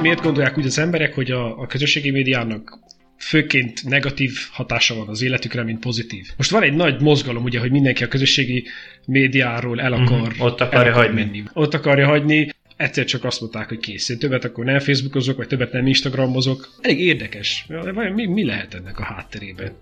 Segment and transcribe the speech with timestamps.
[0.00, 2.78] miért gondolják úgy az emberek, hogy a, a közösségi médiának
[3.18, 6.26] főként negatív hatása van az életükre, mint pozitív.
[6.36, 8.64] Most van egy nagy mozgalom, ugye, hogy mindenki a közösségi
[9.06, 11.20] médiáról el akar, Mhm, ott akarja el akar hagyni.
[11.24, 11.42] menni.
[11.52, 15.46] Ott akarja hagyni, egyszer csak azt mondták, hogy kész, én többet akkor nem Facebookozok, vagy
[15.46, 16.68] többet nem Instagramozok.
[16.80, 17.64] Elég érdekes.
[17.94, 19.72] Vajon mi, mi lehet ennek a hátterében?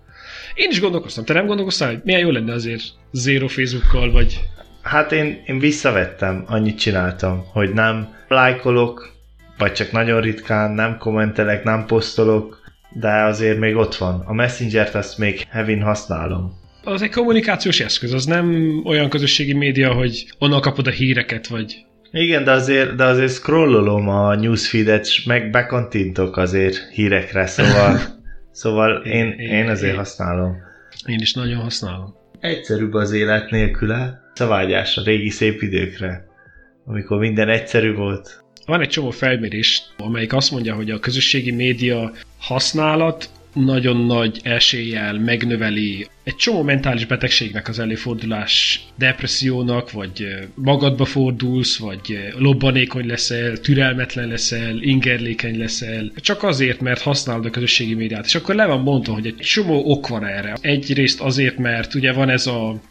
[0.53, 1.25] Én is gondolkoztam.
[1.25, 4.39] Te nem gondolkoztál, hogy milyen jó lenne azért zero Facebookkal, vagy
[4.81, 9.15] Hát én, én visszavettem, annyit csináltam, hogy nem lájkolok,
[9.57, 12.61] vagy csak nagyon ritkán, nem kommentelek, nem posztolok,
[12.91, 14.23] de azért még ott van.
[14.25, 16.51] A Messenger-t azt még hevin használom.
[16.83, 21.85] az egy kommunikációs eszköz, az nem olyan közösségi média, hogy onnan kapod a híreket, vagy
[22.11, 27.99] Igen, de azért, de azért scrollolom a newsfeed-et, és meg bekantintok azért hírekre, szóval,
[28.51, 30.55] szóval én, én azért használom.
[31.05, 32.15] én is nagyon használom.
[32.39, 36.25] Egyszerűbb az élet nélküle, szavágyás a régi szép időkre,
[36.85, 38.45] amikor minden egyszerű volt.
[38.67, 45.13] Van egy csomó felmérés, amelyik azt mondja, hogy a közösségi média használat nagyon nagy eséllyel
[45.19, 54.27] megnöveli egy csomó mentális betegségnek az előfordulás, depressziónak, vagy magadba fordulsz, vagy lobbanékony leszel, türelmetlen
[54.27, 58.25] leszel, ingerlékeny leszel, csak azért, mert használod a közösségi médiát.
[58.25, 60.57] És akkor le van mondva, hogy egy csomó ok van erre.
[60.61, 62.81] Egyrészt azért, mert ugye van ez a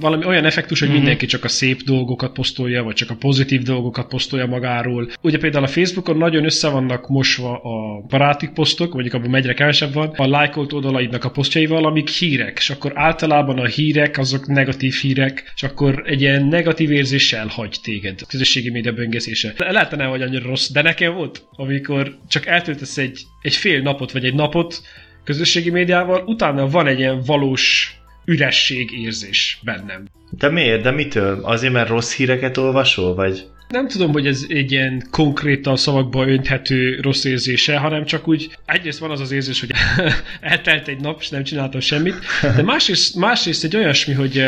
[0.00, 0.96] valami olyan effektus, hogy Mhm.
[0.96, 5.10] mindenki csak a szép dolgokat posztolja, vagy csak a pozitív dolgokat posztolja magáról.
[5.22, 9.92] Ugye például a Facebookon nagyon össze vannak mosva a baráti posztok, mondjuk abban egyre kevesebb
[9.92, 14.94] van, a lájkolt oldalaidnak a posztjaival, amik hírek, és akkor általában a hírek azok negatív
[14.94, 19.52] hírek, és akkor egy ilyen negatív érzéssel hagy téged a közösségi média böngészése.
[19.56, 24.12] Lehet nem vagy annyira rossz, de nekem volt, amikor csak eltöltesz egy, egy fél napot,
[24.12, 24.80] vagy egy napot
[25.24, 27.92] közösségi médiával, utána van egy ilyen valós
[28.28, 30.04] üresség érzés bennem.
[30.30, 30.82] De miért?
[30.82, 31.40] De mitől?
[31.42, 33.46] Azért, mert rossz híreket olvasol, vagy?
[33.68, 38.98] Nem tudom, hogy ez egy ilyen konkrétan szavakba önthető rossz érzése, hanem csak úgy egyrészt
[38.98, 39.70] van az az érzés, hogy
[40.40, 42.14] eltelt egy nap, és nem csináltam semmit,
[42.56, 44.44] de másrészt, másrészt egy olyasmi, hogy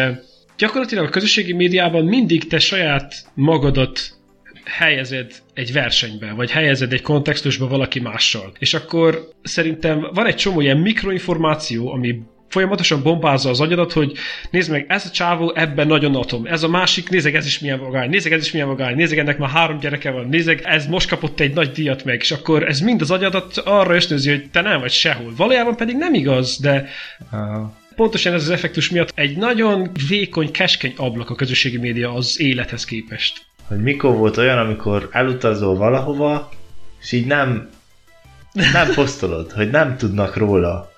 [0.59, 4.19] gyakorlatilag a közösségi médiában mindig te saját magadat
[4.65, 8.53] helyezed egy versenybe, vagy helyezed egy kontextusba valaki mással.
[8.59, 14.13] És akkor szerintem van egy csomó ilyen mikroinformáció, ami folyamatosan bombázza az agyadat, hogy
[14.51, 17.81] nézd meg, ez a csávó ebben nagyon atom, ez a másik, nézeg, ez is milyen
[17.81, 21.09] vagány, nézeg, ez is milyen vagány, nézeg, ennek már három gyereke van, nézeg, ez most
[21.09, 24.61] kapott egy nagy díjat meg, és akkor ez mind az agyadat arra ösztönzi, hogy te
[24.61, 25.33] nem vagy sehol.
[25.37, 26.89] Valójában pedig nem igaz, de
[27.33, 32.41] Uh, pontosan ez az effektus miatt egy nagyon vékony, keskeny ablak a közösségi média az
[32.41, 33.43] élethez képest.
[33.69, 36.49] hogy mikor volt olyan, amikor elutazol valahova,
[37.01, 37.69] és így nem,
[38.53, 40.90] nem posztolod, hogy nem tudnak róla.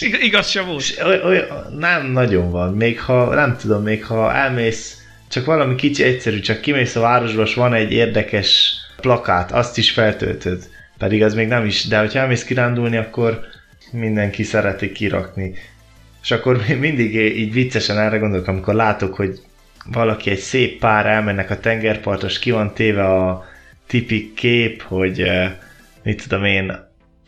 [0.00, 0.84] Ig- igaz sem volt.
[1.78, 6.60] Nem nagyon van, még ha, nem tudom, még ha elmész, csak valami kicsi egyszerű, csak
[6.60, 10.68] kimész a városba, és van egy érdekes plakát, azt is feltöltöd.
[10.98, 13.40] Pedig az még nem is, de hogyha elmész kirándulni, akkor
[13.92, 15.54] mindenki szereti kirakni.
[16.22, 19.40] És akkor mi- mindig így viccesen erre gondolok, amikor látok, hogy
[19.92, 23.44] valaki egy szép pár elmennek a tengerpartra, és ki van téve a
[23.86, 25.52] tipik kép, hogy eh,
[26.02, 26.70] mit tudom én,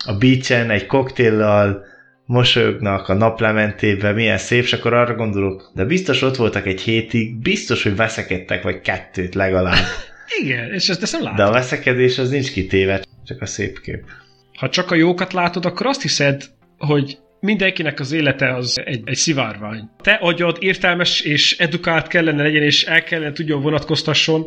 [0.04, 1.84] a beachen egy koktéllal
[2.30, 7.36] mosolyognak a naplementében, milyen szép, és akkor arra gondolok, de biztos ott voltak egy hétig,
[7.36, 9.84] biztos, hogy veszekedtek, vagy kettőt legalább.
[10.42, 11.36] Igen, és ezt, nem látom.
[11.36, 14.04] De a veszekedés az nincs kitéve, csak a szép kép.
[14.58, 16.44] Ha csak a jókat látod, akkor azt hiszed,
[16.78, 19.90] hogy mindenkinek az élete az egy, egy szivárvány.
[20.02, 24.46] Te agyad értelmes és edukált kellene legyen, és el kellene tudjon vonatkoztasson,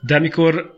[0.00, 0.74] de amikor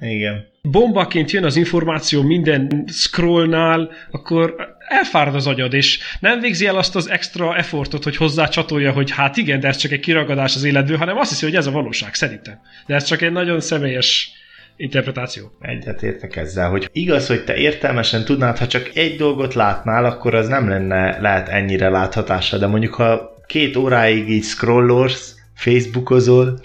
[0.00, 0.46] Igen.
[0.62, 6.96] bombaként jön az információ minden scrollnál, akkor elfárad az agyad, és nem végzi el azt
[6.96, 10.64] az extra effortot, hogy hozzá csatolja, hogy hát igen, de ez csak egy kiragadás az
[10.64, 12.60] életből, hanem azt hiszi, hogy ez a valóság, szerintem.
[12.86, 14.30] De ez csak egy nagyon személyes
[14.76, 15.52] interpretáció.
[15.60, 20.34] Egyet értek ezzel, hogy igaz, hogy te értelmesen tudnád, ha csak egy dolgot látnál, akkor
[20.34, 26.58] az nem lenne lehet ennyire láthatása, de mondjuk ha két óráig így scrollolsz, Facebookozol,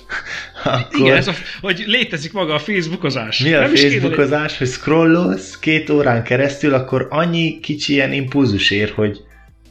[0.63, 0.99] akkor...
[0.99, 3.39] Igen, ez a, hogy létezik maga a Facebookozás.
[3.39, 8.91] Mi a Nem Facebookozás, hogy scrollolsz két órán keresztül, akkor annyi kicsi ilyen impulzus ér,
[8.95, 9.19] hogy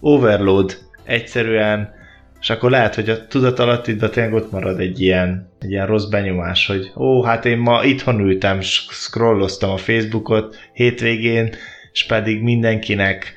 [0.00, 1.92] overload egyszerűen,
[2.40, 6.66] és akkor lehet, hogy a tudatalattidban tényleg ott marad egy ilyen, egy ilyen rossz benyomás,
[6.66, 11.54] hogy ó, hát én ma itthon ültem, scrolloztam a Facebookot hétvégén,
[11.92, 13.34] és pedig mindenkinek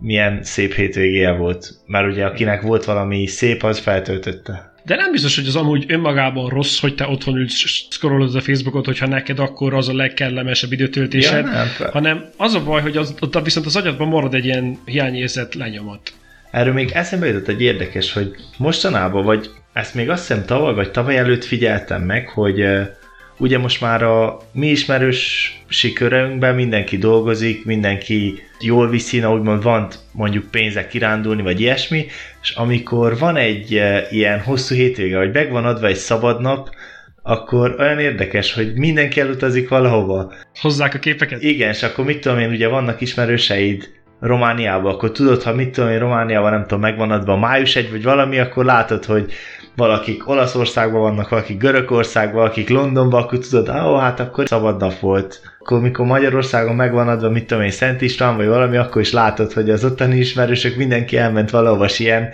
[0.00, 1.70] milyen szép hétvégéje volt.
[1.86, 4.73] Mert ugye akinek volt valami szép, az feltöltötte.
[4.84, 7.54] De nem biztos, hogy az amúgy önmagában rossz, hogy te otthon ülsz,
[7.90, 12.64] scrollozod a Facebookot, hogyha neked akkor az a legkellemesebb időtöltésed, Ja, nem, hanem az a
[12.64, 16.12] baj, hogy az, ott viszont az agyadban marad egy ilyen hiányérzet lenyomat.
[16.50, 20.90] Erről még eszembe jutott egy érdekes, hogy mostanában, vagy ezt még azt hiszem tavaly vagy
[20.90, 22.64] tavaly előtt figyeltem meg, hogy
[23.38, 29.88] ugye most már a mi ismerősi körünkben mindenki dolgozik, mindenki jól viszi, na úgymond van
[30.12, 32.06] mondjuk pénzek kirándulni, vagy ilyesmi,
[32.42, 36.70] és amikor van egy e, ilyen hosszú hétvége, vagy meg van adva egy szabad nap,
[37.22, 40.32] akkor olyan érdekes, hogy mindenki elutazik valahova.
[40.60, 41.42] Hozzák a képeket?
[41.42, 43.88] Igen, és akkor mit tudom én, ugye vannak ismerőseid
[44.20, 48.02] Romániába, akkor tudod, ha mit tudom én, Romániában nem tudom, megvan adva május egy vagy
[48.02, 49.32] valami, akkor látod, hogy
[49.76, 55.40] valakik Olaszországban vannak, valakik Görögországban, valakik Londonban, akkor tudod, ó, hát akkor szabad nap volt.
[55.58, 59.52] Akkor mikor Magyarországon megvan adva, mit tudom én, Szent István, vagy valami, akkor is látod,
[59.52, 62.28] hogy az ottani ismerősök mindenki elment valahova ilyen.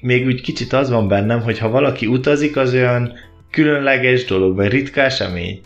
[0.00, 3.12] Még úgy kicsit az van bennem, hogy ha valaki utazik, az olyan
[3.50, 5.60] különleges dolog, vagy ritka esemény.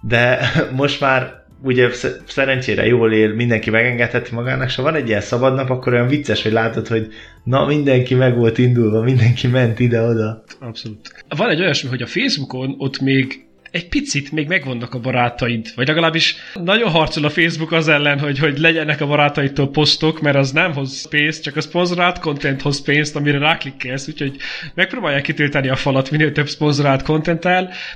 [0.00, 0.38] De
[0.76, 1.90] most már ugye
[2.26, 6.08] szerencsére jól él, mindenki megengedheti magának, és ha van egy ilyen szabad nap, akkor olyan
[6.08, 7.08] vicces, hogy látod, hogy
[7.44, 10.44] na mindenki meg volt indulva, mindenki ment ide-oda.
[10.60, 11.24] Abszolút.
[11.36, 13.43] Van egy olyasmi, hogy a Facebookon ott még
[13.74, 18.38] egy picit még megvannak a barátaid, vagy legalábbis nagyon harcol a Facebook az ellen, hogy,
[18.38, 22.82] hogy legyenek a barátaitól posztok, mert az nem hoz pénzt, csak a szponzorált content hoz
[22.82, 24.36] pénzt, amire ráklikkelsz, úgyhogy
[24.74, 27.46] megpróbálják kitölteni a falat minél több szponzorált content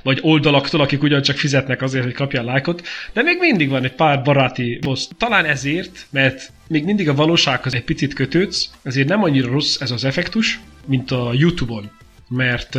[0.03, 4.21] vagy oldalaktól, akik ugyancsak fizetnek azért, hogy kapjál lájkot, de még mindig van egy pár
[4.21, 5.15] baráti poszt.
[5.17, 9.91] Talán ezért, mert még mindig a valósághoz egy picit kötődsz, ezért nem annyira rossz ez
[9.91, 11.91] az effektus, mint a YouTube-on,
[12.29, 12.77] mert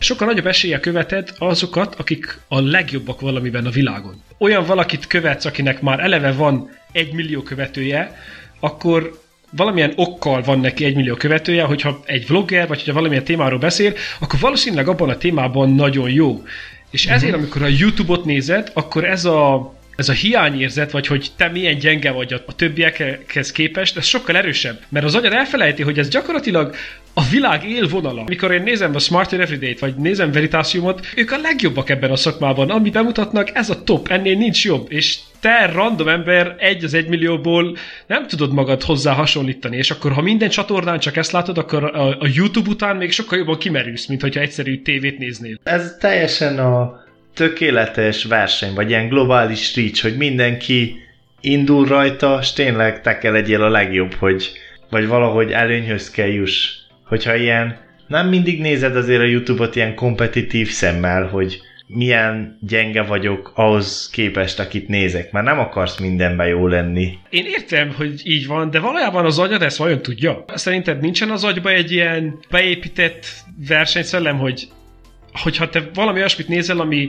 [0.00, 4.22] sokkal nagyobb esélye követed azokat, akik a legjobbak valamiben a világon.
[4.38, 8.16] Olyan valakit követsz, akinek már eleve van egy millió követője,
[8.60, 9.20] akkor
[9.50, 13.94] valamilyen okkal van neki egy millió követője, hogyha egy vlogger, vagy hogyha valamilyen témáról beszél,
[14.20, 16.42] akkor valószínűleg abban a témában nagyon jó.
[16.90, 17.38] És ezért, uh-huh.
[17.38, 22.10] amikor a YouTube-ot nézed, akkor ez a ez a hiányérzet, vagy hogy te milyen gyenge
[22.10, 24.80] vagy a, a többiekhez képest, ez sokkal erősebb.
[24.88, 26.74] Mert az agyad elfelejti, hogy ez gyakorlatilag
[27.14, 28.24] a világ élvonala.
[28.26, 32.70] Mikor én nézem a Smarter Everyday-t, vagy nézem Veritasiumot, ők a legjobbak ebben a szakmában.
[32.70, 34.86] Amit bemutatnak, ez a top, ennél nincs jobb.
[34.92, 37.76] És te, random ember, egy az egy millióból
[38.06, 42.08] nem tudod magad hozzá hasonlítani, és akkor ha minden csatornán csak ezt látod, akkor a,
[42.08, 45.58] a YouTube után még sokkal jobban kimerülsz, mint hogyha egyszerű tévét néznél.
[45.62, 47.04] Ez teljesen a
[47.34, 50.96] tökéletes verseny, vagy ilyen globális reach, hogy mindenki
[51.40, 54.52] indul rajta, és tényleg te kell legyél a legjobb, hogy
[54.90, 56.79] vagy valahogy előnyhöz kell juss.
[57.10, 57.76] Hogyha ilyen,
[58.06, 64.58] nem mindig nézed azért a Youtube-ot ilyen kompetitív szemmel, hogy milyen gyenge vagyok ahhoz képest,
[64.58, 67.18] akit nézek, mert nem akarsz mindenben jó lenni.
[67.30, 70.44] Én értem, hogy így van, de valójában az agyad ezt vajon tudja?
[70.54, 73.26] Szerinted nincsen az agyba egy ilyen beépített
[73.68, 74.68] versenyszellem, hogy
[75.32, 77.08] hogyha te valami olyasmit nézel, ami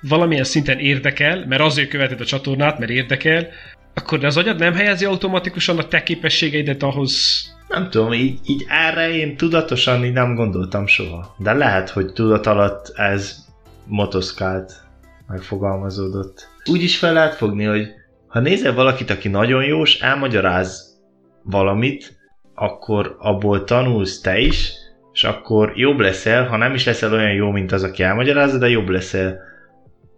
[0.00, 3.48] valamilyen szinten érdekel, mert azért követed a csatornát, mert érdekel,
[3.94, 7.44] akkor az agyad nem helyezi automatikusan a te képességeidet ahhoz...
[7.70, 11.34] Nem tudom, így, így erre én tudatosan így nem gondoltam soha.
[11.38, 13.46] De lehet, hogy tudat alatt ez
[13.86, 14.72] motoszkált,
[15.26, 16.48] megfogalmazódott.
[16.70, 17.88] Úgy is fel lehet fogni, hogy
[18.26, 21.00] ha nézel valakit, aki nagyon jó, elmagyaráz
[21.42, 22.18] valamit,
[22.54, 24.72] akkor abból tanulsz te is,
[25.12, 28.68] és akkor jobb leszel, ha nem is leszel olyan jó, mint az, aki elmagyarázza, de
[28.68, 29.38] jobb leszel.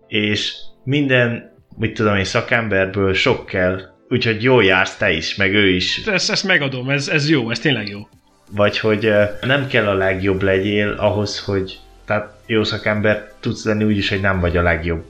[0.07, 5.69] És minden, mit tudom én, szakemberből sok kell, úgyhogy jó jársz te is, meg ő
[5.69, 6.07] is.
[6.07, 8.09] Ezt, ezt megadom, ez, ez jó, ez tényleg jó.
[8.51, 14.09] Vagy hogy nem kell a legjobb legyél ahhoz, hogy tehát jó szakember tudsz lenni úgyis,
[14.09, 15.05] hogy nem vagy a legjobb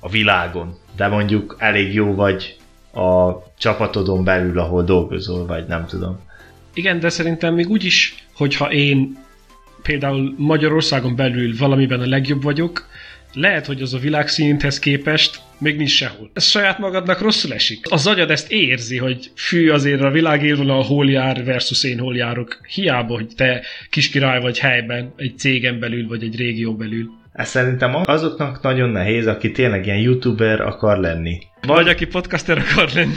[0.00, 2.56] a világon, de mondjuk elég jó vagy
[2.92, 6.20] a csapatodon belül, ahol dolgozol, vagy nem tudom.
[6.74, 9.18] Igen, de szerintem még úgy is, hogyha én
[9.82, 12.86] például Magyarországon belül valamiben a legjobb vagyok,
[13.32, 16.30] lehet, hogy az a világszinthez képest még nincs sehol.
[16.34, 17.86] Ez saját magadnak rosszul esik.
[17.90, 22.16] Az agyad ezt érzi, hogy fű azért a világ élvonal hol jár versus én hol
[22.16, 22.60] járok.
[22.74, 27.10] Hiába, hogy te kiskirály vagy helyben, egy cégen belül, vagy egy régió belül.
[27.32, 31.38] Ez szerintem azoknak nagyon nehéz, aki tényleg ilyen youtuber akar lenni.
[31.66, 33.14] Vagy aki podcaster akar lenni.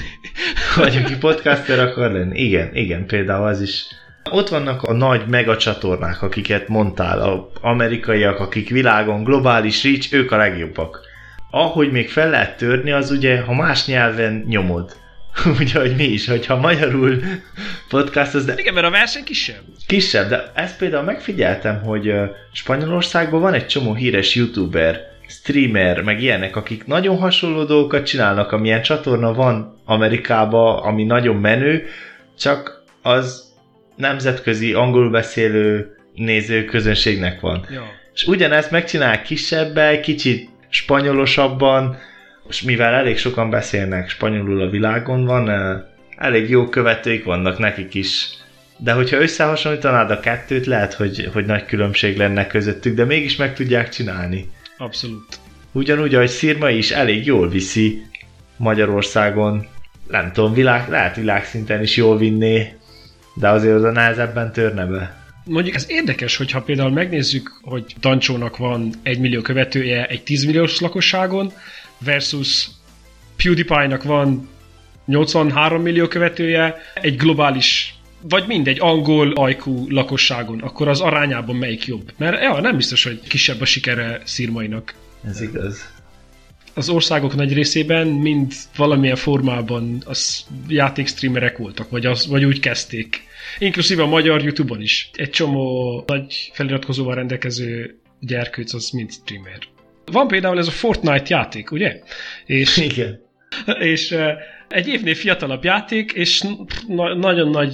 [0.76, 2.42] Vagy aki podcaster akar lenni.
[2.42, 3.86] Igen, igen, például az is.
[4.32, 10.38] Ott vannak a nagy megacsatornák, akiket mondtál, a amerikaiak, akik világon globális reach, ők a
[10.38, 11.00] legjobbak.
[11.52, 14.96] Ahogy még fel lehet törni, az ugye, ha más nyelven nyomod.
[15.60, 17.22] Úgyhogy mi is, hogyha magyarul
[18.14, 18.54] az, de...
[18.58, 19.62] Igen, mert a verseny kisebb.
[19.88, 22.14] Kisebb, de ezt például megfigyeltem, hogy
[22.52, 28.82] Spanyolországban van egy csomó híres youtuber, streamer, meg ilyenek, akik nagyon hasonló dolgokat csinálnak, amilyen
[28.82, 31.88] csatorna van Amerikában, ami nagyon menő,
[32.38, 33.45] csak az
[33.96, 37.68] nemzetközi angolul beszélő néző közönségnek van.
[37.72, 37.84] Ja.
[38.14, 41.98] És ugyanezt megcsinál kisebbel, kicsit spanyolosabban,
[42.50, 45.50] és mivel elég sokan beszélnek spanyolul a világon van,
[46.18, 48.28] elég jó követőik vannak nekik is.
[48.78, 53.54] De hogyha összehasonlítanád a kettőt, lehet, hogy, hogy nagy különbség lenne közöttük, de mégis meg
[53.54, 54.50] tudják csinálni.
[54.78, 55.40] Abszolút.
[55.72, 58.02] ugyanúgy, ahogy Szirma is elég jól viszi
[58.58, 59.68] Magyarországon,
[60.08, 62.74] nem tudom, világ, lehet világszinten is jól vinné,
[63.36, 65.24] de azért az a nehezebben törne be.
[65.46, 70.80] Mondjuk ez érdekes, hogyha például megnézzük, hogy Dancsónak van egy millió követője egy 10 milliós
[70.80, 71.52] lakosságon,
[71.98, 72.68] versus
[73.36, 74.50] PewDiePie-nak van
[75.06, 77.96] 83 millió követője egy globális
[78.30, 82.12] vagy mindegy, angol ajkú lakosságon, akkor az arányában melyik jobb?
[82.18, 84.94] Mert ja, nem biztos, hogy kisebb a sikere szírmainak.
[85.28, 85.94] Ez igaz.
[86.78, 93.24] Az országok nagy részében mind valamilyen formában az játékstreamerek voltak, vagy, az, vagy úgy kezdték.
[93.60, 95.10] Inkluszíve a magyar Youtube-on is.
[95.14, 99.60] Egy csomó nagy feliratkozóval rendelkező gyerkőc az mind streamer.
[100.12, 102.00] Van például ez a Fortnite játék, ugye?
[102.46, 103.20] És, Igen.
[103.80, 104.16] És
[104.70, 106.44] egy évnél fiatalabb játék, és
[106.88, 107.74] na- nagyon nagy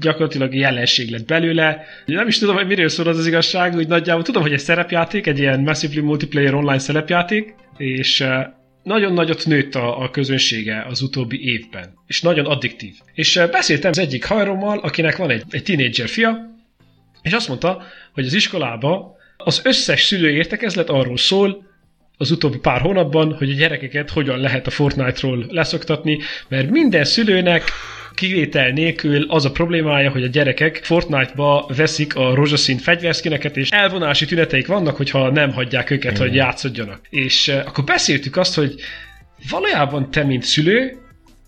[0.00, 1.84] gyakorlatilag jelenség lett belőle.
[2.06, 5.26] Nem is tudom, hogy miről szól az az igazság, úgy nagyjából tudom, hogy egy szerepjáték,
[5.26, 8.24] egy ilyen massively multiplayer online szerepjáték, és
[8.82, 12.94] nagyon nagyot nőtt a, a közönsége az utóbbi évben, és nagyon addiktív.
[13.14, 16.50] És beszéltem az egyik hajrommal, akinek van egy, egy tínédzser fia,
[17.22, 21.70] és azt mondta, hogy az iskolába az összes szülő értekezlet arról szól,
[22.16, 27.62] az utóbbi pár hónapban, hogy a gyerekeket hogyan lehet a Fortnite-ról leszoktatni, mert minden szülőnek
[28.14, 34.24] kivétel nélkül az a problémája, hogy a gyerekek Fortnite-ba veszik a rózsaszín fegyverszkineket, és elvonási
[34.24, 36.26] tüneteik vannak, hogyha nem hagyják őket, Igen.
[36.26, 37.00] hogy játszodjanak.
[37.10, 38.74] És uh, akkor beszéltük azt, hogy
[39.50, 40.96] valójában te, mint szülő,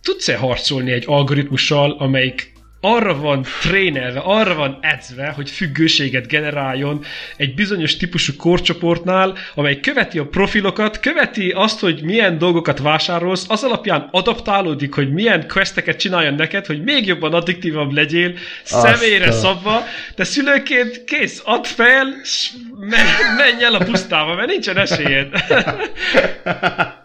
[0.03, 2.54] tudsz-e harcolni egy algoritmussal, amelyik
[2.85, 7.05] arra van trénerve, arra van edzve, hogy függőséget generáljon
[7.37, 13.63] egy bizonyos típusú korcsoportnál, amely követi a profilokat, követi azt, hogy milyen dolgokat vásárolsz, az
[13.63, 19.33] alapján adaptálódik, hogy milyen questeket csináljon neked, hogy még jobban addiktívabb legyél, személyre a...
[19.33, 19.83] szabva,
[20.17, 22.07] de szülőként kész, add fel,
[23.37, 25.29] menj el a pusztába, mert nincsen esélyed.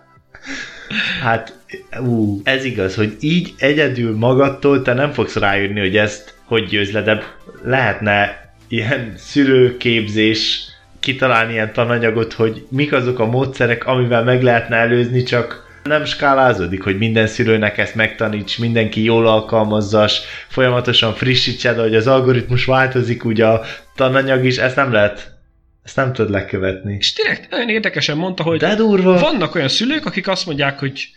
[1.22, 1.58] Hát,
[2.00, 6.92] ú, ez igaz, hogy így egyedül magadtól te nem fogsz rájönni, hogy ezt hogy győz
[6.92, 7.24] le, de
[7.64, 10.68] lehetne ilyen szülőképzés,
[11.00, 16.84] kitalálni ilyen tananyagot, hogy mik azok a módszerek, amivel meg lehetne előzni, csak nem skálázódik,
[16.84, 23.46] hogy minden szülőnek ezt megtaníts, mindenki jól alkalmazzas, folyamatosan frissítsed, hogy az algoritmus változik, ugye
[23.46, 23.62] a
[23.96, 25.39] tananyag is, ezt nem lehet
[25.84, 26.96] ezt nem tudod lekövetni.
[27.00, 29.20] És direkt nagyon érdekesen mondta, hogy De durva.
[29.20, 31.10] vannak olyan szülők, akik azt mondják, hogy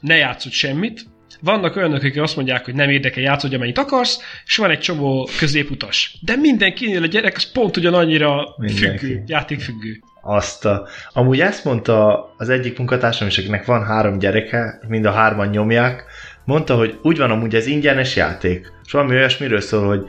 [0.00, 1.04] ne játszod semmit,
[1.40, 5.28] vannak olyanok, akik azt mondják, hogy nem érdekel, játszod, amennyit akarsz, és van egy csomó
[5.38, 6.18] középutas.
[6.20, 8.98] De mindenkinél a gyerek az pont ugyanannyira Mindenki.
[8.98, 10.00] függő, játékfüggő.
[10.22, 10.88] Azt a...
[11.12, 16.04] Amúgy ezt mondta az egyik munkatársam is, akinek van három gyereke, mind a hárman nyomják,
[16.44, 18.72] mondta, hogy úgy van amúgy ez ingyenes játék.
[18.84, 20.00] És valami olyasmiről szól, hogy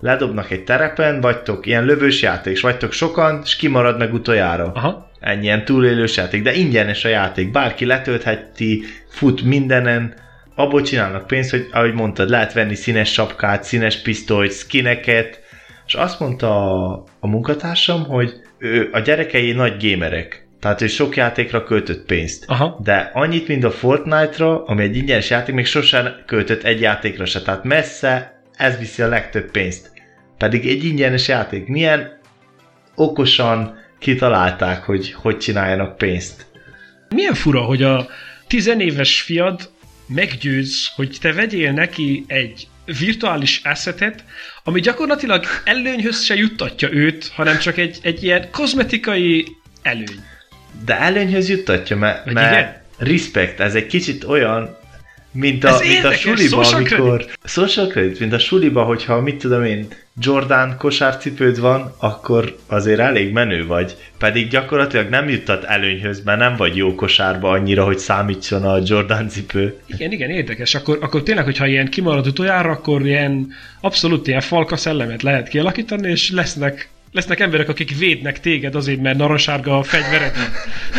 [0.00, 4.72] ledobnak egy terepen, vagytok ilyen lövős játék, és vagytok sokan, és kimarad meg utoljára.
[4.74, 5.10] Aha.
[5.20, 10.14] Ennyi ilyen túlélős játék, de ingyenes a játék, bárki letöltheti, fut mindenen,
[10.54, 15.40] abból csinálnak pénzt, hogy ahogy mondtad, lehet venni színes sapkát, színes pisztolyt, skineket,
[15.86, 21.16] és azt mondta a, a munkatársam, hogy ő, a gyerekei nagy gamerek, tehát ő sok
[21.16, 22.44] játékra költött pénzt.
[22.46, 22.80] Aha.
[22.82, 27.42] De annyit, mint a Fortnite-ra, ami egy ingyenes játék, még sosem költött egy játékra se.
[27.42, 29.90] Tehát messze ez viszi a legtöbb pénzt.
[30.38, 31.66] Pedig egy ingyenes játék.
[31.66, 32.18] Milyen
[32.94, 36.46] okosan kitalálták, hogy hogy csináljanak pénzt.
[37.08, 38.08] Milyen fura, hogy a
[38.46, 39.70] tizenéves fiad
[40.06, 44.24] meggyőz, hogy te vegyél neki egy virtuális assetet,
[44.64, 49.46] ami gyakorlatilag előnyhöz se juttatja őt, hanem csak egy, egy ilyen kozmetikai
[49.82, 50.24] előny.
[50.84, 54.76] De előnyhöz juttatja, mert, mert respect, ez egy kicsit olyan,
[55.36, 57.18] mint a, mint a suliba, social amikor...
[57.18, 57.38] Credit.
[57.44, 59.88] Social credit, mint a suliba, hogyha mit tudom én,
[60.20, 63.96] Jordan kosárcipőd van, akkor azért elég menő vagy.
[64.18, 69.28] Pedig gyakorlatilag nem juttat előnyhöz, mert nem vagy jó kosárba annyira, hogy számítson a Jordan
[69.28, 69.80] cipő.
[69.86, 70.74] Igen, igen, érdekes.
[70.74, 76.10] Akkor, akkor tényleg, hogyha ilyen kimarad utoljára, akkor ilyen abszolút ilyen falka szellemet lehet kialakítani,
[76.10, 80.34] és lesznek lesznek emberek, akik védnek téged azért, mert naransárga a fegyvered.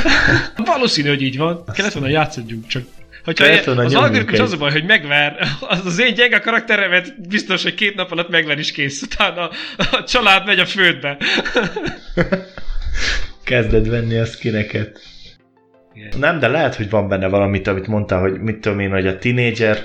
[0.65, 1.63] Valószínű, hogy így van.
[1.73, 2.83] Kellett volna játszodjunk, csak
[3.27, 7.73] Hogyha az algoritmus az a baj, hogy megver, az, az én gyenge karakteremet biztos, hogy
[7.73, 9.01] két nap alatt megver is kész.
[9.01, 11.17] Utána a család megy a földbe.
[13.43, 14.99] Kezded venni a skineket.
[15.93, 16.19] Igen.
[16.19, 19.17] Nem, de lehet, hogy van benne valamit, amit mondtál, hogy mit tudom én, hogy a
[19.17, 19.77] tinédzser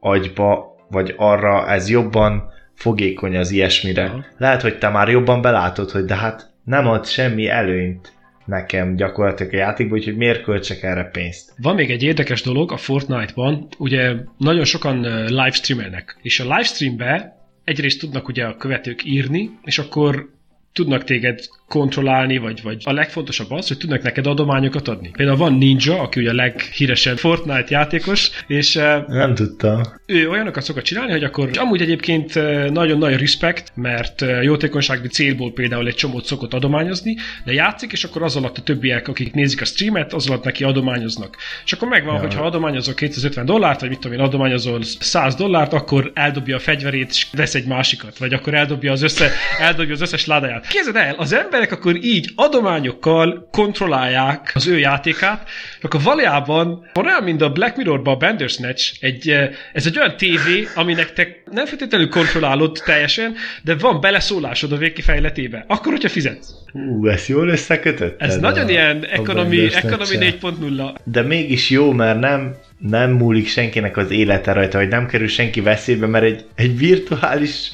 [0.00, 4.04] agyba, vagy arra ez jobban fogékony az ilyesmire.
[4.04, 4.24] Aha.
[4.38, 8.12] Lehet, hogy te már jobban belátod, hogy de hát nem ad semmi előnyt
[8.50, 11.52] nekem gyakorlatilag a játékban, úgyhogy miért költsek erre pénzt.
[11.56, 18.00] Van még egy érdekes dolog a Fortnite-ban, ugye nagyon sokan livestreamelnek, és a livestreambe egyrészt
[18.00, 20.30] tudnak ugye a követők írni, és akkor
[20.72, 25.10] tudnak téged kontrollálni, vagy, vagy a legfontosabb az, hogy tudnak neked adományokat adni.
[25.10, 28.74] Például van Ninja, aki ugye a leghíresebb Fortnite játékos, és
[29.06, 29.82] Nem tudtam.
[30.06, 35.08] ő olyanokat szokott csinálni, hogy akkor amúgy egyébként eh, nagyon nagy respekt, mert eh, jótékonysági
[35.08, 39.34] célból például egy csomót szokott adományozni, de játszik, és akkor az alatt a többiek, akik
[39.34, 41.36] nézik a streamet, az alatt neki adományoznak.
[41.64, 42.20] És akkor megvan, ja.
[42.20, 47.10] hogyha adományozol 250 dollárt, vagy mit tudom én, adományozol 100 dollárt, akkor eldobja a fegyverét,
[47.10, 50.59] és vesz egy másikat, vagy akkor eldobja az, össze, eldobja az összes ládáját.
[50.68, 55.48] Képzeld el, az emberek akkor így adományokkal kontrollálják az ő játékát,
[55.80, 60.16] akkor valójában van olyan, mint a Black Mirrorban a Bandersnatch, egy, eh, ez egy olyan
[60.16, 65.64] tévé, aminek te nem feltétlenül kontrollálod teljesen, de van beleszólásod a végkifejletébe.
[65.68, 66.48] Akkor, hogyha fizetsz.
[66.72, 68.28] Hú, ezt jól összekötötted.
[68.28, 70.94] Ez a- nagyon ilyen economy, economy 4.0.
[71.04, 75.60] De mégis jó, mert nem, nem múlik senkinek az élete rajta, hogy nem kerül senki
[75.60, 77.70] veszélybe, mert egy, egy virtuális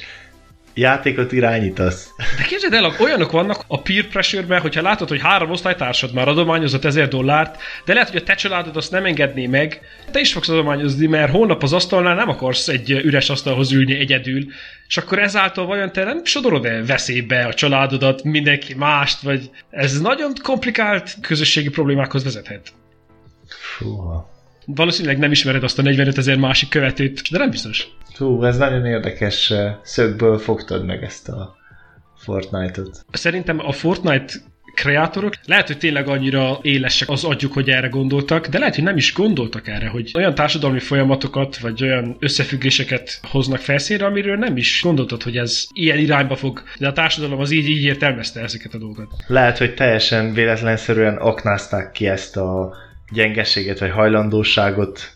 [0.77, 2.13] játékot irányítasz.
[2.37, 6.85] De képzeld el, olyanok vannak a peer pressure-ben, hogyha látod, hogy három osztálytársad már adományozott
[6.85, 9.81] ezer dollárt, de lehet, hogy a te családod azt nem engedné meg,
[10.11, 14.45] te is fogsz adományozni, mert holnap az asztalnál nem akarsz egy üres asztalhoz ülni egyedül,
[14.87, 20.31] és akkor ezáltal vajon te nem sodorod-e veszélybe a családodat, mindenki mást, vagy ez nagyon
[20.43, 22.73] komplikált közösségi problémákhoz vezethet.
[23.77, 24.36] Fúha.
[24.75, 27.87] Valószínűleg nem ismered azt a 45 ezer másik követőt, de nem biztos.
[28.17, 31.55] Hú, ez nagyon érdekes eh, szögből fogtad meg ezt a
[32.17, 33.05] Fortnite-ot.
[33.11, 34.33] Szerintem a Fortnite
[34.73, 38.97] kreátorok lehet, hogy tényleg annyira élesek az agyuk, hogy erre gondoltak, de lehet, hogy nem
[38.97, 44.81] is gondoltak erre, hogy olyan társadalmi folyamatokat, vagy olyan összefüggéseket hoznak felszínre, amiről nem is
[44.83, 48.77] gondoltad, hogy ez ilyen irányba fog, de a társadalom az így, így értelmezte ezeket a
[48.77, 49.07] dolgokat.
[49.27, 52.75] Lehet, hogy teljesen véletlenszerűen aknázták ki ezt a
[53.11, 55.13] gyengeséget, vagy hajlandóságot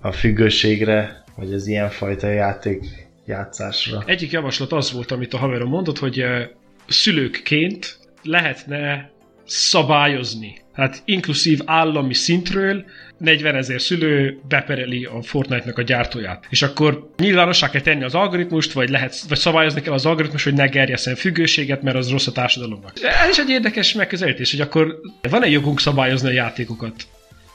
[0.00, 2.84] a függőségre, vagy az ilyenfajta játék
[3.26, 4.02] játszásra.
[4.06, 6.48] Egyik javaslat az volt, amit a haverom mondott, hogy eh,
[6.88, 9.10] szülőkként lehetne
[9.44, 10.60] szabályozni.
[10.72, 12.84] Hát inkluszív állami szintről
[13.22, 16.46] 40 ezer szülő bepereli a Fortnite-nak a gyártóját.
[16.50, 20.54] És akkor nyilvánossá kell tenni az algoritmust, vagy, lehet, vagy szabályozni kell az algoritmus, hogy
[20.54, 22.92] ne gerjeszen függőséget, mert az rossz a társadalomnak.
[23.22, 26.94] Ez is egy érdekes megközelítés, hogy akkor van-e jogunk szabályozni a játékokat?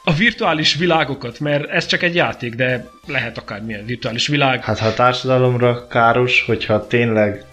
[0.03, 4.63] A virtuális világokat, mert ez csak egy játék, de lehet akármilyen virtuális világ.
[4.63, 7.45] Hát ha a társadalomra káros, hogyha tényleg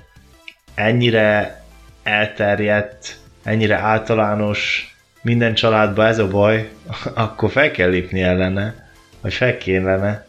[0.74, 1.62] ennyire
[2.02, 4.93] elterjedt, ennyire általános,
[5.24, 6.70] minden családban ez a baj,
[7.14, 10.26] akkor fel kell lépni ellene, vagy fel kellene.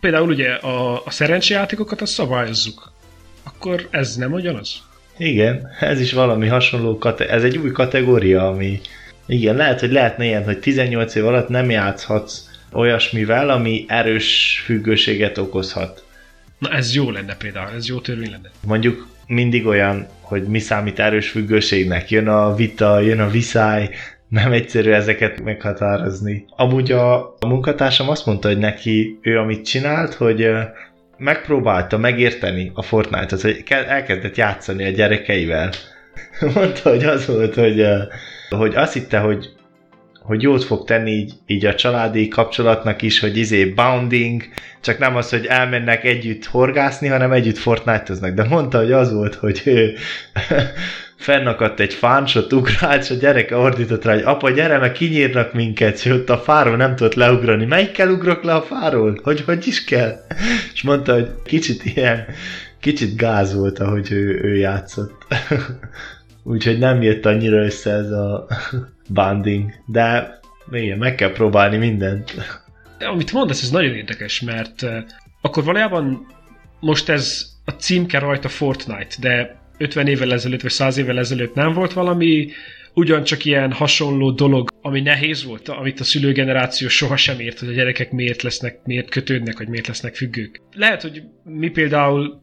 [0.00, 2.92] Például ugye a, a szerencsejátékokat azt szabályozzuk.
[3.42, 4.82] Akkor ez nem ugyanaz?
[5.16, 8.80] Igen, ez is valami hasonló, kate- ez egy új kategória, ami
[9.26, 15.38] igen, lehet, hogy lehetne ilyen, hogy 18 év alatt nem játszhatsz olyasmivel, ami erős függőséget
[15.38, 16.04] okozhat.
[16.58, 18.50] Na ez jó lenne például, ez jó törvény lenne.
[18.66, 22.10] Mondjuk mindig olyan, hogy mi számít erős függőségnek.
[22.10, 23.90] Jön a vita, jön a viszály,
[24.28, 26.44] nem egyszerű ezeket meghatározni.
[26.56, 30.48] Amúgy a, a munkatársam azt mondta, hogy neki ő amit csinált, hogy
[31.16, 35.70] megpróbálta megérteni a Fortnite-ot, hogy ke- elkezdett játszani a gyerekeivel.
[36.54, 37.86] Mondta, hogy az volt, hogy,
[38.48, 39.52] hogy azt hitte, hogy
[40.24, 44.42] hogy jót fog tenni így, így a családi kapcsolatnak is, hogy izé bounding,
[44.80, 48.34] csak nem az, hogy elmennek együtt horgászni, hanem együtt Fortnite-oznak.
[48.34, 49.94] De mondta, hogy az volt, hogy ő
[51.16, 54.92] fennakadt egy fán, és ott ugrált, és a gyereke ordított rá, hogy apa, gyere, meg
[54.92, 57.64] kinyírnak minket, és ott a fáról nem tudott leugrani.
[57.64, 59.20] Melyikkel ugrok le a fáról?
[59.22, 60.16] Hogy hogy is kell?
[60.74, 62.26] És mondta, hogy kicsit ilyen,
[62.80, 65.26] kicsit gáz volt, ahogy ő, ő játszott.
[66.44, 68.46] Úgyhogy nem jött annyira össze ez a
[69.08, 70.38] banding, de
[70.70, 72.34] igen, meg kell próbálni mindent.
[72.98, 74.86] Amit mondasz, ez nagyon érdekes, mert
[75.40, 76.26] akkor valójában
[76.80, 81.72] most ez a címke rajta Fortnite, de 50 évvel ezelőtt, vagy 100 évvel ezelőtt nem
[81.72, 82.48] volt valami
[82.94, 88.10] ugyancsak ilyen hasonló dolog, ami nehéz volt, amit a szülőgeneráció sohasem ért, hogy a gyerekek
[88.10, 90.60] miért lesznek, miért kötődnek, vagy miért lesznek függők.
[90.72, 92.42] Lehet, hogy mi például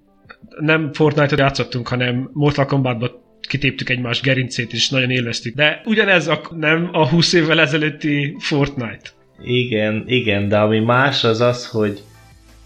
[0.60, 3.21] nem Fortnite-ot játszottunk, hanem Mortal Kombatba
[3.52, 5.56] kitéptük egymás gerincét, és nagyon élveztük.
[5.56, 9.10] De ugyanez a, nem a 20 évvel ezelőtti Fortnite.
[9.44, 12.02] Igen, igen, de ami más az az, hogy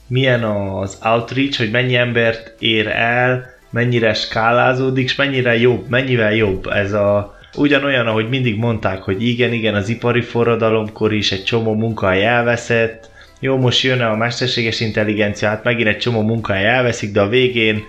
[0.08, 6.68] milyen az outreach, hogy mennyi embert ér el, mennyire skálázódik, és mennyire jobb, mennyivel jobb
[6.68, 11.74] ez a ugyanolyan, ahogy mindig mondták, hogy igen, igen, az ipari forradalomkor is egy csomó
[11.74, 17.22] munkahely elveszett, jó, most jön a mesterséges intelligencia, hát megint egy csomó munkahely elveszik, de
[17.22, 17.84] a végén,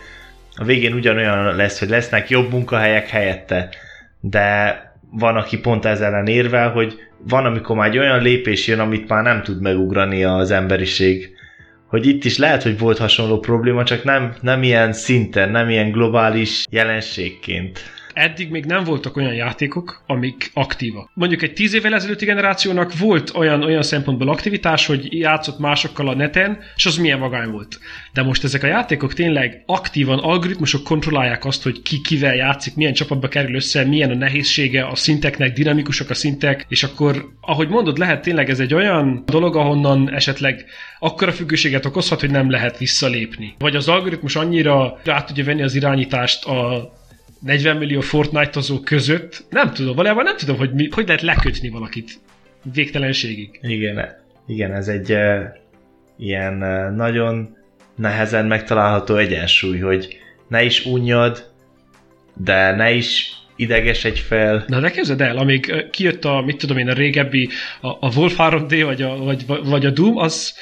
[0.56, 3.68] a végén ugyanolyan lesz, hogy lesznek jobb munkahelyek helyette.
[4.20, 6.94] De van, aki pont ezzel ellen érvel, hogy
[7.28, 11.34] van, amikor már egy olyan lépés jön, amit már nem tud megugrani az emberiség,
[11.86, 15.90] hogy itt is lehet, hogy volt hasonló probléma, csak nem, nem ilyen szinten, nem ilyen
[15.90, 17.80] globális jelenségként
[18.16, 21.10] eddig még nem voltak olyan játékok, amik aktívak.
[21.14, 26.14] Mondjuk egy tíz évvel ezelőtti generációnak volt olyan, olyan szempontból aktivitás, hogy játszott másokkal a
[26.14, 27.78] neten, és az milyen vagány volt.
[28.12, 32.92] De most ezek a játékok tényleg aktívan, algoritmusok kontrollálják azt, hogy ki kivel játszik, milyen
[32.92, 37.98] csapatba kerül össze, milyen a nehézsége a szinteknek, dinamikusak a szintek, és akkor, ahogy mondod,
[37.98, 40.64] lehet tényleg ez egy olyan dolog, ahonnan esetleg
[40.98, 43.54] akkora függőséget okozhat, hogy nem lehet visszalépni.
[43.58, 46.90] Vagy az algoritmus annyira rá tudja venni az irányítást a
[47.46, 52.10] 40 millió Fortnite-ozó között, nem tudom, valójában nem tudom, hogy mi, hogy lehet lekötni valakit
[52.72, 53.58] végtelenségig.
[53.62, 55.42] Igen, igen, ez egy uh,
[56.18, 57.56] ilyen uh, nagyon
[57.96, 61.50] nehezen megtalálható egyensúly, hogy ne is unjad,
[62.36, 64.64] de ne is ideges fel.
[64.66, 67.48] Na de képzeld el, amíg kijött a, mit tudom én, a régebbi,
[67.80, 70.54] a, a Wolf 3D vagy a, vagy, vagy a Doom, az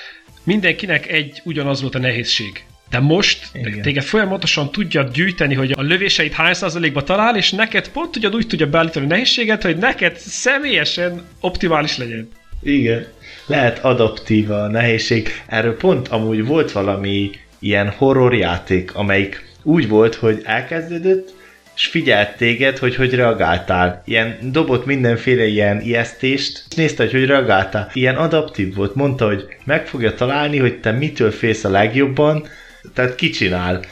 [0.44, 2.64] mindenkinek egy ugyanaz volt a nehézség.
[2.94, 3.82] De most Igen.
[3.82, 8.46] téged folyamatosan tudja gyűjteni, hogy a lövéseit hány százalékba talál, és neked pont tudja úgy
[8.46, 12.28] tudja beállítani a nehézséget, hogy neked személyesen optimális legyen.
[12.62, 13.06] Igen.
[13.46, 15.28] Lehet adaptív a nehézség.
[15.46, 21.34] Erről pont amúgy volt valami ilyen horror játék, amelyik úgy volt, hogy elkezdődött,
[21.76, 24.02] és figyelt téged, hogy hogy reagáltál.
[24.04, 27.90] Ilyen dobott mindenféle ilyen ijesztést, és nézte, hogy hogy reagáltál.
[27.92, 32.46] Ilyen adaptív volt, mondta, hogy meg fogja találni, hogy te mitől félsz a legjobban,
[32.92, 33.84] tehát kicsinál.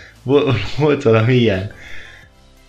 [0.76, 1.72] Volt valami ilyen.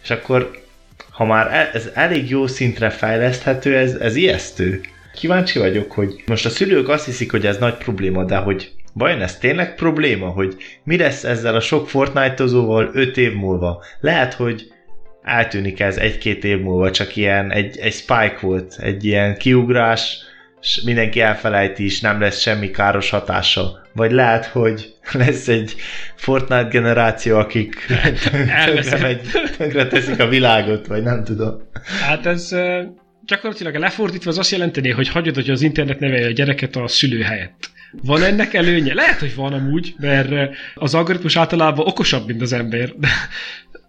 [0.03, 0.61] És akkor,
[1.09, 4.81] ha már e, ez elég jó szintre fejleszthető, ez, ez ijesztő.
[5.13, 9.21] Kíváncsi vagyok, hogy most a szülők azt hiszik, hogy ez nagy probléma, de hogy vajon
[9.21, 13.83] ez tényleg probléma, hogy mi lesz ezzel a sok Fortnite-ozóval 5 év múlva?
[13.99, 14.71] Lehet, hogy
[15.23, 20.17] eltűnik ez egy-két év múlva, csak ilyen egy, egy spike volt, egy ilyen kiugrás,
[20.83, 23.81] mindenki elfelejti is, nem lesz semmi káros hatása.
[23.93, 25.75] Vagy lehet, hogy lesz egy
[26.15, 27.85] Fortnite generáció, akik
[28.31, 29.21] tönkre, megy,
[29.57, 31.61] tönkre teszik a világot, vagy nem tudom.
[32.01, 32.55] Hát ez
[33.25, 37.21] gyakorlatilag lefordítva az azt jelenteni, hogy hagyod, hogy az internet nevelje a gyereket a szülő
[37.21, 37.69] helyett.
[38.01, 38.93] Van ennek előnye?
[38.93, 43.07] Lehet, hogy van amúgy, mert az algoritmus általában okosabb, mint az ember, de,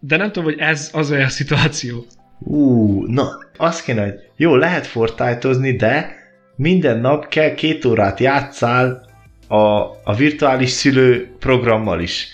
[0.00, 2.06] de nem tudom, hogy ez az olyan szituáció.
[2.38, 6.23] Ú, na, azt kéne, hogy jó, lehet fortájtozni, de
[6.56, 9.06] minden nap kell két órát játszál
[9.48, 9.56] a,
[10.04, 12.28] a virtuális szülő programmal is.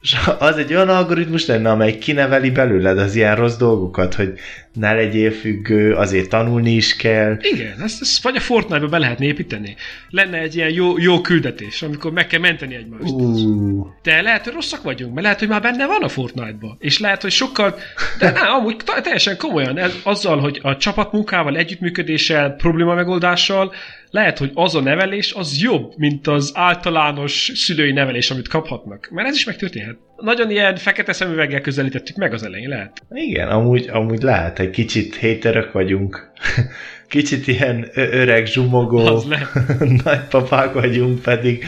[0.00, 4.32] És az egy olyan algoritmus lenne, amely kineveli belőled az ilyen rossz dolgokat, hogy
[4.72, 7.36] ne legyél függő, azért tanulni is kell.
[7.40, 9.76] Igen, ezt, ezt vagy a Fortnite-ba be lehetne építeni.
[10.10, 13.12] Lenne egy ilyen jó, jó küldetés, amikor meg kell menteni egymást.
[13.12, 13.86] Uh.
[14.02, 16.76] De lehet, hogy rosszak vagyunk, mert lehet, hogy már benne van a Fortnite-ba.
[16.78, 17.74] És lehet, hogy sokkal...
[18.18, 23.72] De nem, amúgy teljesen komolyan, ez, azzal, hogy a csapatmunkával, együttműködéssel, probléma megoldással,
[24.10, 29.08] lehet, hogy az a nevelés az jobb, mint az általános szülői nevelés, amit kaphatnak.
[29.10, 29.96] Mert ez is megtörténhet.
[30.16, 33.02] Nagyon ilyen fekete szemüveggel közelítettük meg az elején, lehet?
[33.10, 36.30] Igen, amúgy, amúgy lehet, egy kicsit héterök vagyunk.
[37.08, 39.22] Kicsit ilyen öreg, zsumogó,
[40.04, 41.64] nagypapák vagyunk, pedig,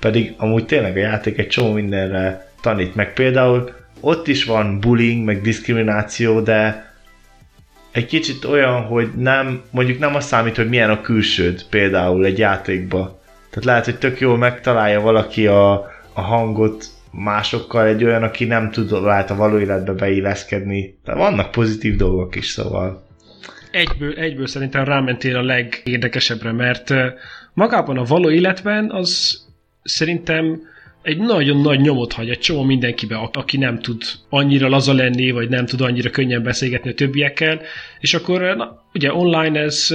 [0.00, 3.12] pedig amúgy tényleg a játék egy csomó mindenre tanít meg.
[3.12, 6.91] Például ott is van bullying, meg diszkrimináció, de
[7.92, 12.38] egy kicsit olyan, hogy nem, mondjuk nem az számít, hogy milyen a külsőd például egy
[12.38, 13.20] játékba.
[13.50, 15.72] Tehát lehet, hogy tök jól megtalálja valaki a,
[16.12, 20.98] a hangot másokkal, egy olyan, aki nem tud lehet a való életbe beilleszkedni.
[21.04, 23.06] De vannak pozitív dolgok is, szóval.
[23.70, 26.94] Egyből, egyből szerintem rámentél a legérdekesebbre, mert
[27.52, 29.40] magában a való életben az
[29.82, 30.60] szerintem
[31.02, 35.48] egy nagyon nagy nyomot hagy egy csomó mindenkibe, aki nem tud annyira laza lenni, vagy
[35.48, 37.60] nem tud annyira könnyen beszélgetni a többiekkel,
[38.00, 39.88] és akkor na, ugye online ez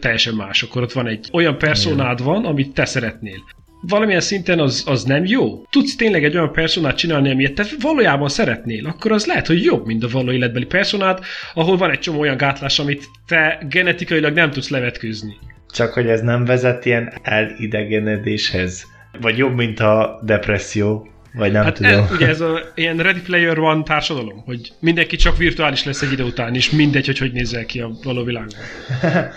[0.00, 3.36] teljesen más, akkor ott van egy olyan personád van, amit te szeretnél.
[3.80, 5.62] Valamilyen szinten az, az nem jó.
[5.70, 9.86] Tudsz tényleg egy olyan personát csinálni, amilyet te valójában szeretnél, akkor az lehet, hogy jobb,
[9.86, 11.24] mint a való életbeli personát,
[11.54, 15.36] ahol van egy csomó olyan gátlás, amit te genetikailag nem tudsz levetkőzni.
[15.70, 18.86] Csak hogy ez nem vezet ilyen elidegenedéshez
[19.20, 21.92] vagy jobb, mint a depresszió, vagy nem hát tudom.
[21.92, 26.12] Ez, ugye ez a ilyen Ready Player One társadalom, hogy mindenki csak virtuális lesz egy
[26.12, 28.58] idő után, és mindegy, hogy hogy nézzel ki a való világban.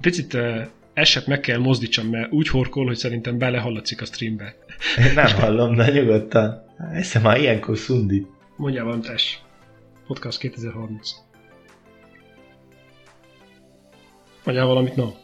[0.00, 4.54] Picit uh, eset meg kell mozdítsam, mert úgy horkol, hogy szerintem belehallatszik a streambe.
[4.98, 6.64] Én nem hallom, de nyugodtan.
[6.92, 8.26] Eszem már ilyenkor szundi.
[8.56, 9.36] Mondjál van tess.
[10.06, 11.10] Podcast 2030.
[14.44, 15.21] Mondjál valamit, no.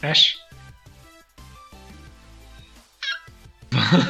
[0.00, 0.38] Es?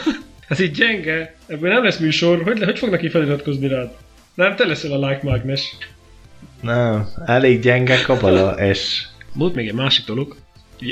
[0.48, 1.34] Ez így gyenge.
[1.46, 2.42] Ebből nem lesz műsor.
[2.42, 3.90] Hogy, hogy fognak ki feliratkozni rád?
[4.34, 5.76] Nem, te leszel a like mágnes.
[6.60, 9.08] Nem, elég gyenge kabala, es.
[9.32, 10.36] Volt még egy másik dolog.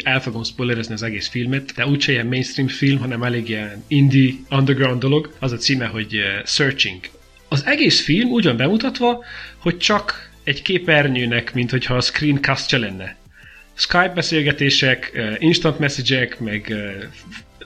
[0.02, 4.32] el fogom spoilerezni az egész filmet, de úgyse ilyen mainstream film, hanem elég ilyen indie,
[4.50, 5.34] underground dolog.
[5.38, 7.00] Az a címe, hogy Searching.
[7.48, 9.24] Az egész film úgy van bemutatva,
[9.58, 13.16] hogy csak egy képernyőnek, mint hogyha a screencastja lenne.
[13.74, 16.74] Skype beszélgetések, instant message meg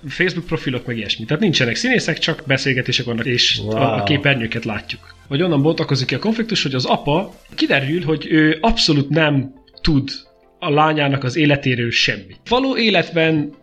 [0.08, 1.24] Facebook profilok, meg ilyesmi.
[1.24, 3.76] Tehát nincsenek színészek, csak beszélgetések vannak, és wow.
[3.76, 5.14] a, a képernyőket látjuk.
[5.28, 10.10] Vagy onnan bontakozik ki a konfliktus, hogy az apa kiderül, hogy ő abszolút nem tud
[10.58, 12.40] a lányának az életéről semmit.
[12.48, 13.54] Való életben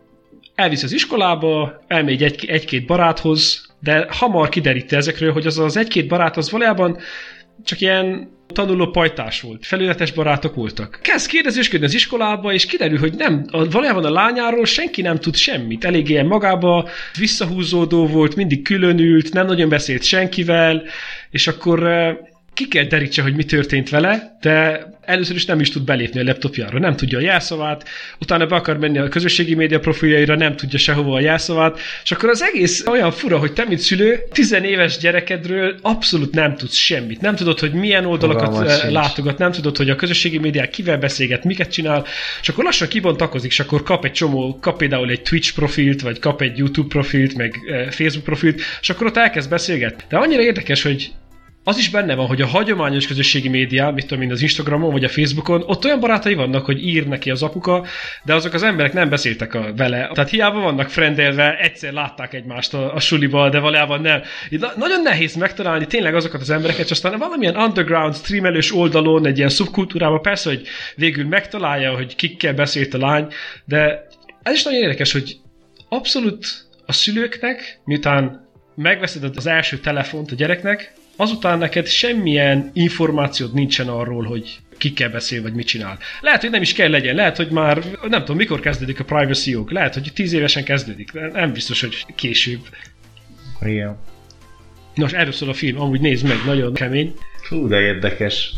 [0.55, 6.07] elvisz az iskolába, elmegy egy, egy-két baráthoz, de hamar kideríti ezekről, hogy az az egy-két
[6.07, 6.97] barát az valójában
[7.63, 10.99] csak ilyen tanuló pajtás volt, felületes barátok voltak.
[11.01, 15.35] Kezd kérdezősködni az iskolába, és kiderül, hogy nem, a, valójában a lányáról senki nem tud
[15.35, 15.85] semmit.
[15.85, 20.83] Elég ilyen magába visszahúzódó volt, mindig különült, nem nagyon beszélt senkivel,
[21.29, 22.17] és akkor eh,
[22.53, 26.23] ki kell derítse, hogy mi történt vele, de először is nem is tud belépni a
[26.23, 27.87] laptopjára, nem tudja a jelszavát,
[28.19, 32.29] utána be akar menni a közösségi média profiljaira, nem tudja sehova a jelszavát, és akkor
[32.29, 37.21] az egész olyan fura, hogy te, mint szülő, tizenéves gyerekedről abszolút nem tudsz semmit.
[37.21, 40.97] Nem tudod, hogy milyen oldalakat Fogalmas eh, látogat, nem tudod, hogy a közösségi médiák kivel
[40.97, 42.05] beszélget, miket csinál,
[42.41, 46.19] és akkor lassan kibontakozik, és akkor kap egy csomó, kap például egy Twitch profilt, vagy
[46.19, 50.03] kap egy YouTube profilt, meg eh, Facebook profilt, és akkor ott elkezd beszélgetni.
[50.09, 51.11] De annyira érdekes, hogy
[51.67, 55.03] az is benne van, hogy a hagyományos közösségi média, mit tudom én, az Instagramon vagy
[55.03, 57.85] a Facebookon, ott olyan barátai vannak, hogy ír neki az apuka,
[58.23, 60.09] de azok az emberek nem beszéltek a, vele.
[60.13, 64.21] Tehát hiába vannak frendelve, egyszer látták egymást a, a sulival, de valójában nem.
[64.49, 69.25] Itt na- nagyon nehéz megtalálni tényleg azokat az embereket, és aztán valamilyen underground streamelős oldalon,
[69.25, 73.27] egy ilyen szubkultúrában persze, hogy végül megtalálja, hogy kikkel beszélt a lány,
[73.65, 74.07] de
[74.43, 75.37] ez is nagyon érdekes, hogy
[75.89, 76.45] abszolút
[76.85, 84.23] a szülőknek, miután megveszed az első telefont a gyereknek, azután neked semmilyen információd nincsen arról,
[84.23, 85.97] hogy kikkel beszél, vagy mit csinál.
[86.21, 89.51] Lehet, hogy nem is kell legyen, lehet, hogy már nem tudom, mikor kezdődik a privacy
[89.51, 92.61] jog, lehet, hogy tíz évesen kezdődik, nem biztos, hogy később.
[93.61, 93.97] Igen.
[94.95, 97.13] Nos, erről szól a film, amúgy nézd meg, nagyon kemény.
[97.49, 98.53] Hú, de érdekes.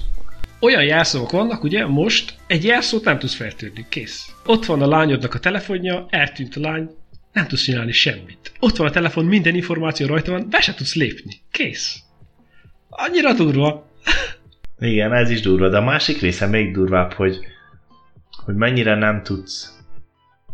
[0.59, 4.31] Olyan jelszavak vannak, ugye, most egy jelszót nem tudsz feltörni, kész.
[4.45, 6.89] Ott van a lányodnak a telefonja, eltűnt a lány,
[7.33, 8.51] nem tudsz csinálni semmit.
[8.59, 11.41] Ott van a telefon, minden információ rajta van, be se tudsz lépni.
[11.51, 12.01] Kész.
[12.89, 13.85] Annyira durva.
[14.79, 17.39] Igen, ez is durva, de a másik része még durvább, hogy,
[18.45, 19.79] hogy mennyire nem tudsz,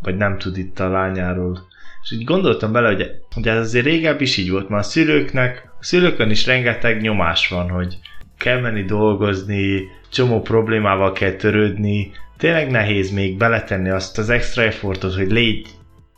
[0.02, 1.68] vagy nem tud itt a lányáról.
[2.04, 5.70] És így gondoltam bele, hogy, hogy ez azért régebb is így volt, mert a szülőknek,
[5.80, 7.98] a szülőkön is rengeteg nyomás van, hogy
[8.38, 15.16] kell menni dolgozni, csomó problémával kell törődni, tényleg nehéz még beletenni azt az extra effortot,
[15.16, 15.68] hogy légy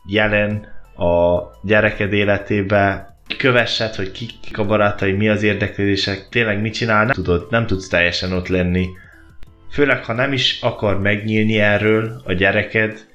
[0.06, 7.04] jelen a gyereked életébe, kövessed, hogy kik a barátai, mi az érdeklődések, tényleg mit csinál,
[7.04, 8.88] nem tudod, nem tudsz teljesen ott lenni.
[9.70, 13.06] Főleg, ha nem is akar megnyílni erről a gyereked,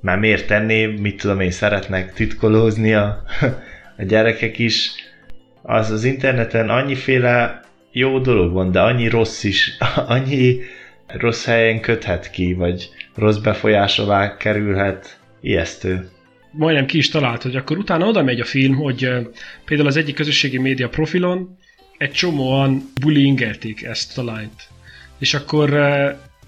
[0.00, 3.22] mert miért tenné, mit tudom én, szeretnek titkolózni a,
[3.98, 4.90] a gyerekek is.
[5.62, 7.60] Az az interneten annyiféle
[7.92, 10.60] jó dolog van, de annyi rossz is, annyi
[11.06, 15.18] rossz helyen köthet ki, vagy rossz befolyás alá kerülhet.
[15.40, 16.08] Ijesztő
[16.50, 19.08] majdnem ki is talált, hogy akkor utána oda megy a film, hogy
[19.64, 21.58] például az egyik közösségi média profilon
[21.98, 24.68] egy csomóan bullyingelték ezt a lányt.
[25.18, 25.78] És akkor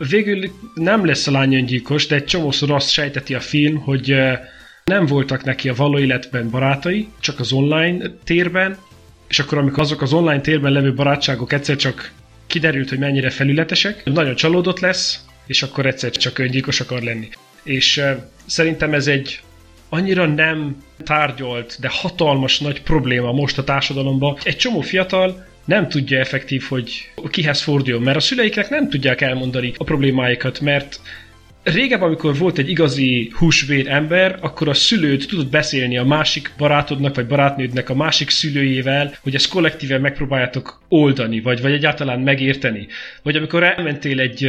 [0.09, 4.17] végül nem lesz a lány öngyilkos, de egy csomószor azt sejteti a film, hogy
[4.85, 8.77] nem voltak neki a való életben barátai, csak az online térben,
[9.29, 12.13] és akkor amikor azok az online térben levő barátságok egyszer csak
[12.47, 17.29] kiderült, hogy mennyire felületesek, nagyon csalódott lesz, és akkor egyszer csak öngyilkos akar lenni.
[17.63, 18.03] És
[18.47, 19.41] szerintem ez egy
[19.93, 24.37] annyira nem tárgyolt, de hatalmas nagy probléma most a társadalomban.
[24.43, 29.73] Egy csomó fiatal nem tudja effektív, hogy kihez forduljon, mert a szüleiknek nem tudják elmondani
[29.77, 31.01] a problémáikat, mert
[31.63, 37.15] Régebben, amikor volt egy igazi húsvér ember, akkor a szülőd tudott beszélni a másik barátodnak
[37.15, 42.87] vagy barátnődnek a másik szülőjével, hogy ezt kollektíven megpróbáljátok oldani, vagy, vagy egyáltalán megérteni.
[43.23, 44.49] Vagy amikor elmentél egy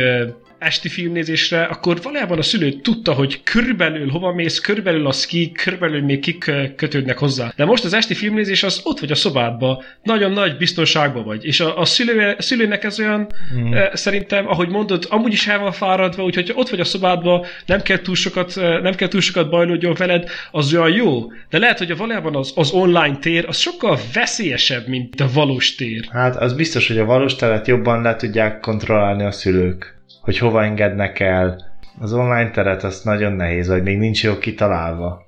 [0.64, 6.02] esti filmnézésre, akkor valójában a szülő tudta, hogy körülbelül hova mész, körülbelül a ski, körülbelül
[6.02, 7.54] még kik kötődnek hozzá.
[7.56, 11.46] De most az esti filmnézés az ott vagy a szobádba, nagyon nagy biztonságban vagy.
[11.46, 13.74] És a, a, szülő, a szülőnek ez olyan, mm.
[13.74, 17.82] e, szerintem, ahogy mondod, amúgy is el van fáradva, úgyhogy ott vagy a szobádba, nem
[17.82, 21.32] kell túl sokat, nem kell túl sokat bajlódjon veled, az olyan jó.
[21.50, 25.76] De lehet, hogy a valójában az, az online tér, az sokkal veszélyesebb, mint a valós
[25.76, 26.08] tér.
[26.12, 30.64] Hát az biztos, hogy a valós teret jobban le tudják kontrollálni a szülők hogy hova
[30.64, 31.72] engednek el.
[32.00, 35.28] Az online teret azt nagyon nehéz, vagy még nincs jó kitalálva.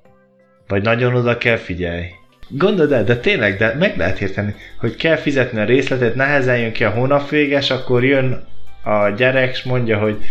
[0.68, 2.04] Vagy nagyon oda kell figyelj.
[2.48, 6.72] Gondold el, de tényleg, de meg lehet érteni, hogy kell fizetni a részletet, nehezen jön
[6.72, 8.44] ki a hónap véges, akkor jön
[8.82, 10.24] a gyerek, és mondja, hogy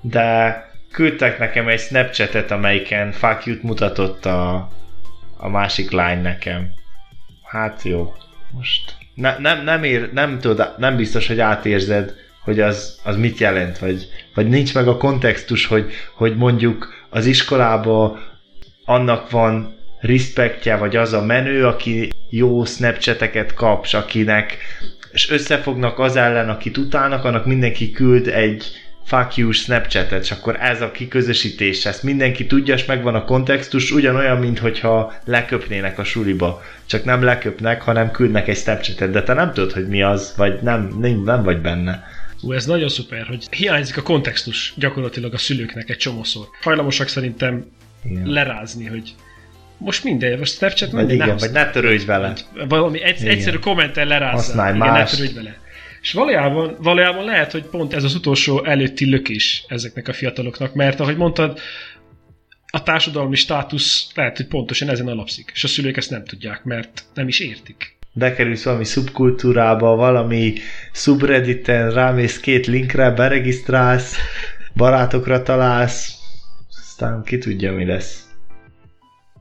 [0.00, 4.68] de küldtek nekem egy Snapchatet, amelyiken fuck you mutatott a,
[5.36, 6.68] a másik lány nekem.
[7.44, 8.14] Hát jó,
[8.50, 12.14] most ne, nem, nem, ér, nem, tudod, nem biztos, hogy átérzed,
[12.50, 17.26] hogy az, az mit jelent, vagy, vagy nincs meg a kontextus, hogy, hogy mondjuk az
[17.26, 18.18] iskolába
[18.84, 24.58] annak van respektje, vagy az a menő, aki jó snapchateket kaps, akinek
[25.12, 28.64] és összefognak az ellen, akit utálnak, annak mindenki küld egy
[29.10, 33.90] fuck you Snapchatet, és akkor ez a kiközösítés, ezt mindenki tudja, és megvan a kontextus,
[33.90, 36.62] ugyanolyan, mint hogyha leköpnének a suliba.
[36.86, 40.58] Csak nem leköpnek, hanem küldnek egy Snapchatet, de te nem tudod, hogy mi az, vagy
[40.62, 42.04] nem, nem, nem vagy benne.
[42.42, 46.48] Ú, ez nagyon szuper, hogy hiányzik a kontextus gyakorlatilag a szülőknek egy csomószor.
[46.60, 47.66] Hajlamosak szerintem
[48.04, 48.26] igen.
[48.26, 49.14] lerázni, hogy
[49.78, 52.34] most minden, most Snapchat vagy igen, vagy ne törődj vele.
[52.68, 54.36] Valami egy, egyszerű kommentel lerázza.
[54.36, 55.10] Használj igen, más.
[55.10, 55.58] ne törődj vele.
[56.02, 61.00] És valójában, valójában lehet, hogy pont ez az utolsó előtti lökés ezeknek a fiataloknak, mert
[61.00, 61.60] ahogy mondtad,
[62.72, 67.04] a társadalmi státusz lehet, hogy pontosan ezen alapszik, és a szülők ezt nem tudják, mert
[67.14, 67.98] nem is értik.
[68.12, 70.52] Bekerülsz valami szubkultúrába, valami
[70.92, 74.16] subredditen, rámész két linkre, beregisztrálsz,
[74.76, 76.14] barátokra találsz,
[76.68, 78.28] aztán ki tudja, mi lesz.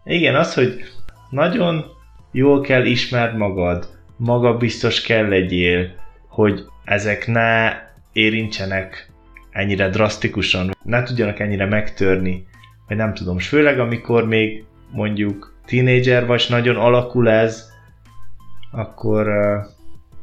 [0.04, 0.84] Igen, az, hogy
[1.30, 1.86] nagyon
[2.32, 5.92] jól kell ismerd magad, magabiztos kell legyél,
[6.28, 7.72] hogy ezek ne
[8.14, 9.12] érintsenek
[9.52, 12.48] ennyire drasztikusan, ne tudjanak ennyire megtörni,
[12.88, 17.70] vagy nem tudom, és főleg amikor még mondjuk tínédzser vagy, nagyon alakul ez,
[18.72, 19.28] akkor,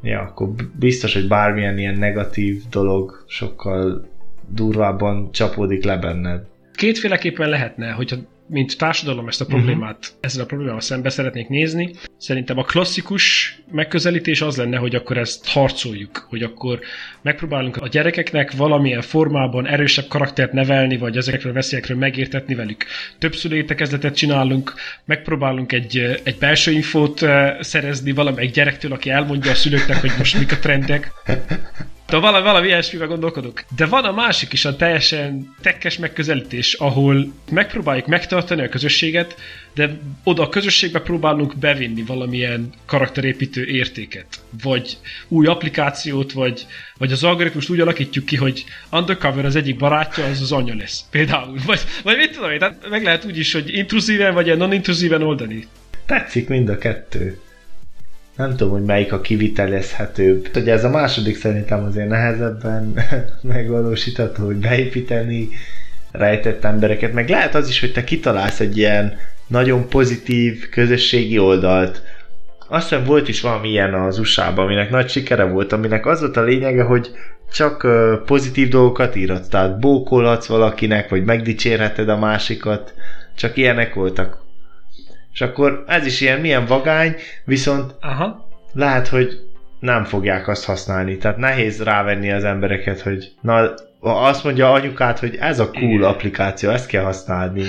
[0.02, 4.08] ja, akkor biztos, hogy bármilyen ilyen negatív dolog sokkal
[4.48, 6.46] durvábban csapódik le benned.
[6.76, 8.16] Kétféleképpen lehetne, hogyha
[8.48, 10.16] mint társadalom ezt a problémát, uh-huh.
[10.20, 11.90] ezzel a problémával szembe szeretnék nézni.
[12.18, 16.80] Szerintem a klasszikus megközelítés az lenne, hogy akkor ezt harcoljuk, hogy akkor
[17.22, 22.84] megpróbálunk a gyerekeknek valamilyen formában erősebb karaktert nevelni, vagy ezekről a veszélyekről megértetni velük.
[23.18, 29.54] Több szülőétekezletet csinálunk, megpróbálunk egy, egy belső infót eh, szerezni valamelyik gyerektől, aki elmondja a
[29.54, 31.12] szülőknek, hogy most mik a trendek.
[32.08, 33.64] De valami, valami ilyesmivel gondolkodok.
[33.76, 39.36] De van a másik is, a teljesen tekkes megközelítés, ahol megpróbáljuk megtartani a közösséget,
[39.74, 44.26] de oda a közösségbe próbálunk bevinni valamilyen karakterépítő értéket.
[44.62, 44.96] Vagy
[45.28, 46.66] új applikációt, vagy,
[46.98, 51.04] vagy az algoritmust úgy alakítjuk ki, hogy undercover az egyik barátja, az az anya lesz.
[51.10, 51.58] Például.
[51.66, 55.66] Vagy, vagy mit tudom én, meg lehet úgy is, hogy intruzíven, vagy non-intruzíven oldani.
[56.06, 57.40] Tetszik mind a kettő.
[58.36, 60.48] Nem tudom, hogy melyik a kivitelezhetőbb.
[60.54, 62.94] Ugye ez a második szerintem azért nehezebben
[63.42, 65.48] megvalósítható, hogy beépíteni
[66.10, 72.02] rejtett embereket, meg lehet az is, hogy te kitalálsz egy ilyen nagyon pozitív közösségi oldalt.
[72.68, 76.36] Azt hiszem volt is valami ilyen az USA-ban, aminek nagy sikere volt, aminek az volt
[76.36, 77.10] a lényege, hogy
[77.52, 77.86] csak
[78.26, 82.94] pozitív dolgokat írod, tehát bókolhatsz valakinek, vagy megdicsérheted a másikat,
[83.34, 84.45] csak ilyenek voltak.
[85.36, 88.48] És akkor ez is ilyen milyen vagány, viszont Aha.
[88.72, 89.40] lehet, hogy
[89.80, 91.16] nem fogják azt használni.
[91.16, 96.70] Tehát nehéz rávenni az embereket, hogy na, azt mondja anyukát, hogy ez a cool applikáció,
[96.70, 97.62] ezt kell használni.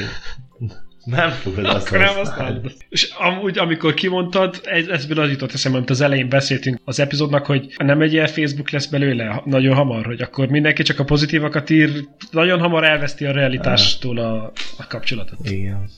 [1.03, 2.59] Nem fogod azt Akkor használni.
[2.63, 6.99] Nem És amúgy, amikor kimondtad, ez, ezből az jutott eszembe, amit az elején beszéltünk az
[6.99, 11.03] epizódnak, hogy nem egy ilyen Facebook lesz belőle nagyon hamar, hogy akkor mindenki csak a
[11.03, 11.89] pozitívakat ír,
[12.31, 15.49] nagyon hamar elveszti a realitástól a, a kapcsolatot.
[15.49, 15.89] Igen.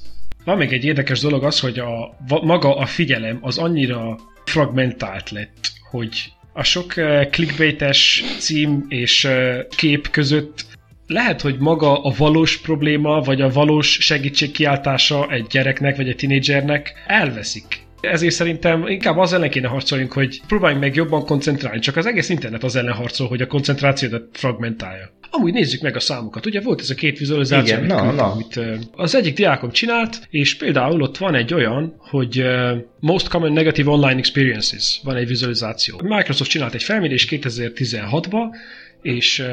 [0.43, 5.71] Van még egy érdekes dolog az, hogy a, maga a figyelem az annyira fragmentált lett,
[5.91, 10.65] hogy a sok uh, clickbaites cím és uh, kép között
[11.07, 16.93] lehet, hogy maga a valós probléma, vagy a valós segítségkiáltása egy gyereknek, vagy egy tinédzsernek
[17.07, 17.87] elveszik.
[18.01, 21.79] Ezért szerintem inkább az ellen kéne harcoljunk, hogy próbáljunk meg jobban koncentrálni.
[21.79, 25.17] Csak az egész internet az ellen harcol, hogy a koncentrációdat fragmentálja.
[25.31, 26.45] Amúgy nézzük meg a számokat.
[26.45, 28.31] Ugye volt ez a két vizualizáció, Igen, amit, na, na.
[28.31, 28.59] amit
[28.91, 32.43] az egyik diákom csinált, és például ott van egy olyan, hogy
[32.99, 36.01] Most Common Negative Online Experiences, van egy vizualizáció.
[36.03, 38.39] Microsoft csinált egy felmérés 2016-ba,
[39.01, 39.43] és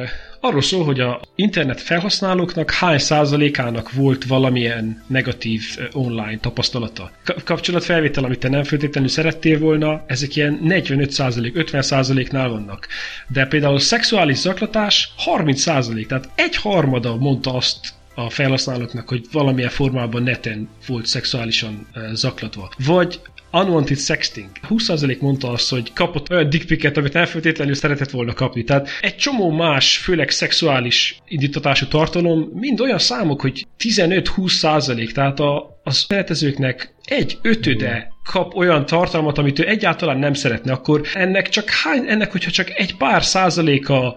[0.41, 7.11] arról szól, hogy a internet felhasználóknak hány százalékának volt valamilyen negatív online tapasztalata.
[7.45, 12.89] Kapcsolatfelvétel, amit te nem feltétlenül szerettél volna, ezek ilyen 45 százalék, 50 százaléknál vannak.
[13.29, 19.71] De például szexuális zaklatás 30 százalék, tehát egy harmada mondta azt a felhasználóknak, hogy valamilyen
[19.71, 22.71] formában neten volt szexuálisan zaklatva.
[22.87, 23.21] Vagy
[23.63, 24.49] unwanted sexting.
[24.69, 27.13] 20% mondta azt, hogy kapott olyan dickpiket, amit
[27.57, 28.65] nem szeretett volna kapni.
[28.65, 35.81] Tehát egy csomó más, főleg szexuális indítatású tartalom, mind olyan számok, hogy 15-20%, tehát a,
[35.85, 41.71] a szeretezőknek egy ötöde kap olyan tartalmat, amit ő egyáltalán nem szeretne, akkor ennek csak
[41.71, 44.17] hány, ennek, hogyha csak egy pár százaléka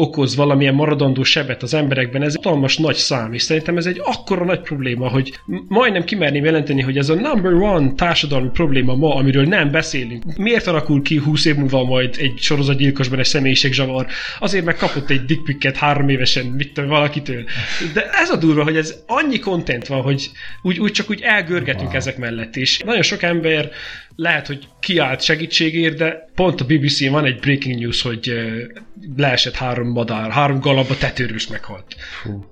[0.00, 4.44] okoz valamilyen maradandó sebet az emberekben, ez hatalmas nagy szám, és szerintem ez egy akkora
[4.44, 9.44] nagy probléma, hogy majdnem kimerném jelenteni, hogy ez a number one társadalmi probléma ma, amiről
[9.44, 10.36] nem beszélünk.
[10.36, 14.06] Miért alakul ki 20 év múlva majd egy sorozatgyilkosban egy személyiségzsavar?
[14.38, 17.44] Azért meg kapott egy dickpicket három évesen, mit tudom, valakitől.
[17.94, 20.30] De ez a durva, hogy ez annyi content van, hogy
[20.62, 21.96] úgy, úgy csak úgy elgörgetünk wow.
[21.96, 22.78] ezek mellett is.
[22.78, 23.70] Nagyon sok ember
[24.20, 28.32] lehet, hogy kiállt segítségért, de pont a BBC-n van egy breaking news, hogy
[29.16, 31.94] leesett három madár, három galamba tetőről meghalt.
[32.22, 32.44] Fú.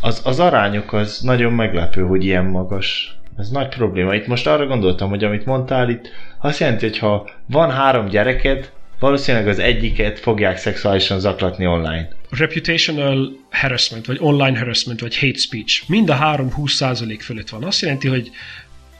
[0.00, 3.16] Az, az arányok az nagyon meglepő, hogy ilyen magas.
[3.38, 4.14] Ez nagy probléma.
[4.14, 6.10] Itt most arra gondoltam, hogy amit mondtál itt,
[6.40, 12.08] azt jelenti, hogy ha van három gyereked, valószínűleg az egyiket fogják szexuálisan zaklatni online.
[12.30, 15.90] Reputational harassment, vagy online harassment, vagy hate speech.
[15.90, 17.64] Mind a három 20% fölött van.
[17.64, 18.30] Azt jelenti, hogy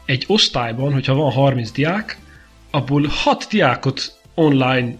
[0.07, 2.17] egy osztályban, hogyha van 30 diák,
[2.71, 4.95] abból 6 diákot online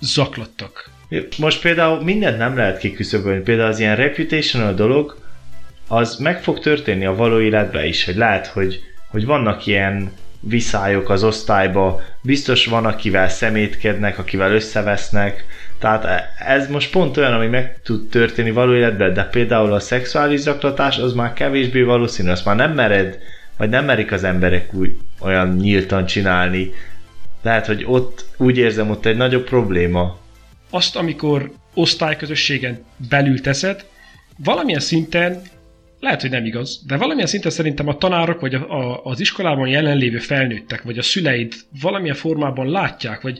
[0.00, 0.90] zaklattak.
[1.38, 5.16] Most például mindent nem lehet kiküszöbölni, például az ilyen reputational dolog,
[5.88, 11.10] az meg fog történni a való életben is, hogy lehet, hogy, hogy vannak ilyen viszályok
[11.10, 15.44] az osztályba, biztos van, akivel szemétkednek, akivel összevesznek,
[15.78, 20.40] tehát ez most pont olyan, ami meg tud történni való életben, de például a szexuális
[20.40, 23.18] zaklatás az már kevésbé valószínű, azt már nem mered
[23.62, 26.72] vagy nem merik az emberek úgy olyan nyíltan csinálni.
[27.42, 30.18] Lehet, hogy ott úgy érzem, ott egy nagyobb probléma.
[30.70, 33.84] Azt, amikor osztályközösségen belül teszed,
[34.44, 35.42] valamilyen szinten
[36.00, 39.68] lehet, hogy nem igaz, de valamilyen szinten szerintem a tanárok, vagy a, a, az iskolában
[39.68, 43.38] jelenlévő felnőttek, vagy a szüleid valamilyen formában látják, vagy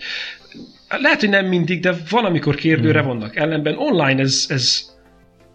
[0.88, 3.08] lehet, hogy nem mindig, de valamikor kérdőre hmm.
[3.08, 3.36] vannak.
[3.36, 4.91] Ellenben online ez, ez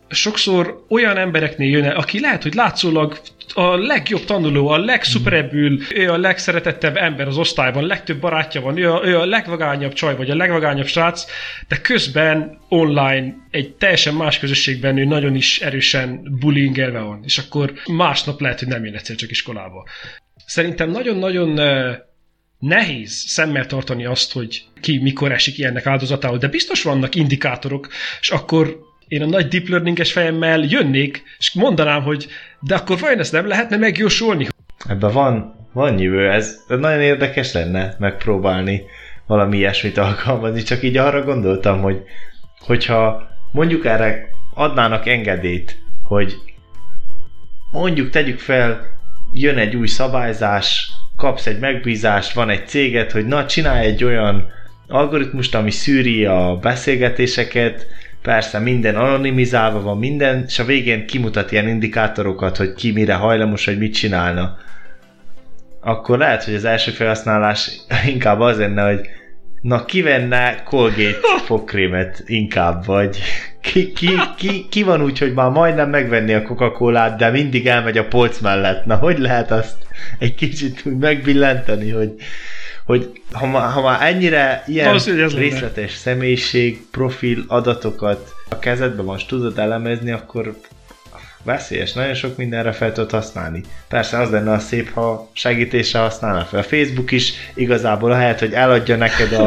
[0.09, 3.19] sokszor olyan embereknél jön el, aki lehet, hogy látszólag
[3.53, 8.91] a legjobb tanuló, a legszuperebbül, ő a legszeretettebb ember az osztályban, legtöbb barátja van, ő
[8.91, 11.25] a, ő a legvagányabb csaj, vagy a legvagányabb srác,
[11.67, 17.73] de közben online egy teljesen más közösségben ő nagyon is erősen bullyingelve van, és akkor
[17.85, 19.87] másnap lehet, hogy nem jön egyszer csak iskolába.
[20.45, 21.59] Szerintem nagyon-nagyon
[22.59, 27.87] nehéz szemmel tartani azt, hogy ki mikor esik ilyennek áldozatául, de biztos vannak indikátorok,
[28.21, 32.27] és akkor én a nagy deep learninges fejemmel jönnék, és mondanám, hogy
[32.59, 34.47] de akkor vajon ezt nem lehetne megjósolni?
[34.87, 38.81] Ebben van, van jövő, ez nagyon érdekes lenne megpróbálni
[39.27, 42.01] valami ilyesmit alkalmazni, csak így arra gondoltam, hogy
[42.59, 46.35] hogyha mondjuk erre adnának engedélyt, hogy
[47.71, 48.85] mondjuk tegyük fel,
[49.33, 54.47] jön egy új szabályzás, kapsz egy megbízást, van egy céget, hogy na csinálj egy olyan
[54.87, 57.87] algoritmust, ami szűri a beszélgetéseket,
[58.21, 63.65] persze minden anonimizálva van minden, és a végén kimutat ilyen indikátorokat, hogy ki mire hajlamos,
[63.65, 64.57] hogy mit csinálna.
[65.81, 67.71] Akkor lehet, hogy az első felhasználás
[68.13, 68.99] inkább az lenne, hogy
[69.61, 73.17] na ki venne Colgate fogkrémet inkább, vagy
[73.61, 77.67] ki, ki, ki, ki van úgy, hogy már majdnem megvenni a coca cola de mindig
[77.67, 78.85] elmegy a polc mellett.
[78.85, 79.75] Na, hogy lehet azt
[80.19, 82.13] egy kicsit úgy megbillenteni, hogy
[82.87, 84.99] hogy ha, ma, ha már ennyire ilyen
[85.35, 90.55] részletes személyiség, profil adatokat a kezedbe most tudod elemezni, akkor
[91.43, 93.63] veszélyes, nagyon sok mindenre fel tudod használni.
[93.87, 96.59] Persze az lenne a szép, ha segítésre használna fel.
[96.59, 99.45] A Facebook is igazából ahelyett, hogy eladja neked a,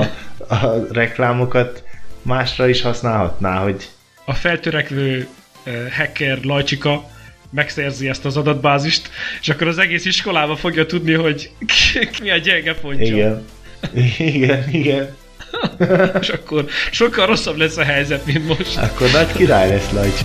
[0.54, 1.84] a reklámokat,
[2.22, 3.88] másra is használhatná, hogy...
[4.24, 5.28] A feltörekvő
[5.66, 7.10] uh, hacker Lajcsika
[7.50, 12.36] megszerzi ezt az adatbázist, és akkor az egész iskolába fogja tudni, hogy ki, mi a
[12.36, 13.14] gyenge pontja.
[13.14, 13.44] Igen.
[14.18, 15.16] Igen, igen.
[16.20, 18.76] és akkor sokkal rosszabb lesz a helyzet, mint most.
[18.76, 20.20] Akkor nagy király lesz Lajcs.